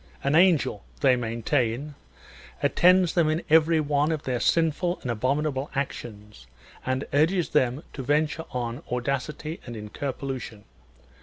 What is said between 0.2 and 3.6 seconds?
An angel, they maintain, attends them in